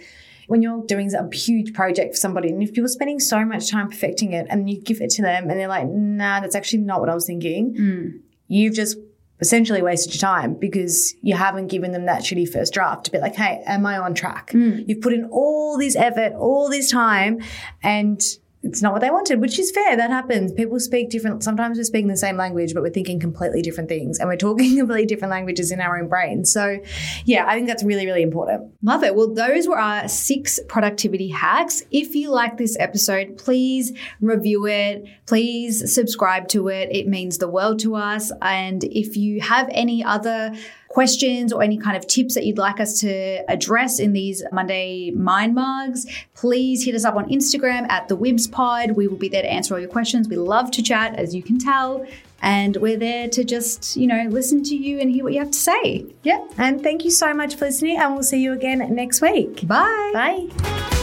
when 0.47 0.61
you're 0.61 0.83
doing 0.85 1.11
a 1.13 1.35
huge 1.35 1.73
project 1.73 2.15
for 2.15 2.19
somebody, 2.19 2.49
and 2.49 2.61
if 2.61 2.77
you're 2.77 2.87
spending 2.87 3.19
so 3.19 3.43
much 3.45 3.71
time 3.71 3.89
perfecting 3.89 4.33
it 4.33 4.47
and 4.49 4.69
you 4.69 4.81
give 4.81 5.01
it 5.01 5.09
to 5.11 5.21
them 5.21 5.49
and 5.49 5.59
they're 5.59 5.67
like, 5.67 5.87
nah, 5.87 6.39
that's 6.39 6.55
actually 6.55 6.79
not 6.79 6.99
what 6.99 7.09
I 7.09 7.13
was 7.13 7.25
thinking, 7.25 7.75
hmm. 7.75 8.17
you've 8.47 8.75
just 8.75 8.97
essentially 9.41 9.81
wasted 9.81 10.13
your 10.13 10.19
time 10.19 10.53
because 10.53 11.13
you 11.21 11.35
haven't 11.35 11.67
given 11.67 11.91
them 11.91 12.05
that 12.05 12.21
shitty 12.21 12.47
first 12.47 12.73
draft 12.73 13.05
to 13.05 13.11
be 13.11 13.17
like, 13.19 13.35
hey, 13.35 13.61
am 13.65 13.85
I 13.85 13.97
on 13.97 14.13
track? 14.13 14.51
Hmm. 14.51 14.79
You've 14.87 15.01
put 15.01 15.13
in 15.13 15.25
all 15.31 15.77
this 15.77 15.95
effort, 15.95 16.33
all 16.33 16.69
this 16.69 16.89
time, 16.89 17.41
and 17.83 18.21
it's 18.65 18.81
not 18.81 18.93
what 18.93 19.01
they 19.01 19.11
wanted, 19.11 19.39
which 19.39 19.59
is 19.59 19.69
fair. 19.69 19.95
That 19.95 20.09
happens. 20.09 20.51
People 20.51 20.79
speak 20.79 21.11
different. 21.11 21.43
Sometimes 21.43 21.77
we're 21.77 21.83
speaking 21.83 22.07
the 22.07 22.17
same 22.17 22.35
language, 22.35 22.73
but 22.73 22.81
we're 22.81 22.89
thinking 22.89 23.19
completely 23.19 23.61
different 23.61 23.89
things 23.89 24.17
and 24.17 24.27
we're 24.27 24.37
talking 24.37 24.75
completely 24.77 25.05
different 25.05 25.31
languages 25.31 25.71
in 25.71 25.79
our 25.79 25.99
own 25.99 26.07
brains. 26.07 26.51
So, 26.51 26.79
yeah, 27.25 27.45
I 27.47 27.53
think 27.53 27.67
that's 27.67 27.83
really, 27.83 28.07
really 28.07 28.23
important. 28.23 28.73
Love 28.81 29.03
it. 29.03 29.15
Well, 29.15 29.31
those 29.31 29.67
were 29.67 29.77
our 29.77 30.07
six 30.07 30.59
productivity 30.67 31.29
hacks. 31.29 31.83
If 31.91 32.15
you 32.15 32.31
like 32.31 32.57
this 32.57 32.75
episode, 32.79 33.37
please 33.37 33.91
review 34.19 34.65
it. 34.65 35.05
Please 35.27 35.93
subscribe 35.93 36.47
to 36.49 36.67
it. 36.69 36.89
It 36.91 37.07
means 37.07 37.37
the 37.37 37.47
world 37.47 37.79
to 37.81 37.95
us. 37.95 38.31
And 38.41 38.83
if 38.83 39.15
you 39.15 39.41
have 39.41 39.69
any 39.71 40.03
other 40.03 40.55
questions 40.95 41.51
or 41.51 41.61
any 41.61 41.77
kind 41.77 41.97
of 41.97 42.07
tips 42.07 42.35
that 42.35 42.45
you'd 42.45 42.57
like 42.57 42.79
us 42.79 43.01
to 43.01 43.43
address 43.51 43.99
in 43.99 44.13
these 44.13 44.41
Monday 44.53 45.11
Mind 45.11 45.53
Margs, 45.53 46.07
please 46.35 46.85
hit 46.85 46.95
us 46.95 47.03
up 47.03 47.15
on 47.15 47.29
Instagram 47.29 47.85
at 47.89 48.07
the 48.07 48.15
Wibs 48.15 48.49
Pod. 48.49 48.91
We 48.91 49.09
will 49.09 49.17
be 49.17 49.27
there 49.27 49.41
to 49.41 49.51
answer 49.51 49.73
all 49.73 49.79
your 49.81 49.89
questions. 49.89 50.29
We 50.29 50.37
love 50.37 50.71
to 50.71 50.81
chat, 50.81 51.13
as 51.15 51.35
you 51.35 51.43
can 51.43 51.59
tell. 51.59 52.07
And 52.41 52.77
we're 52.77 52.97
there 52.97 53.27
to 53.27 53.43
just, 53.43 53.97
you 53.97 54.07
know, 54.07 54.23
listen 54.29 54.63
to 54.63 54.75
you 54.75 54.99
and 55.01 55.11
hear 55.11 55.25
what 55.25 55.33
you 55.33 55.39
have 55.39 55.51
to 55.51 55.59
say. 55.59 56.05
Yeah. 56.23 56.47
And 56.57 56.81
thank 56.81 57.03
you 57.03 57.11
so 57.11 57.33
much 57.33 57.55
for 57.55 57.65
listening, 57.65 57.97
and 57.99 58.13
we'll 58.13 58.23
see 58.23 58.41
you 58.41 58.53
again 58.53 58.79
next 58.95 59.21
week. 59.21 59.67
Bye. 59.67 60.11
Bye. 60.13 60.94